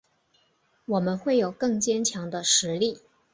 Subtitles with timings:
[0.85, 3.01] 我们会有更坚强的实力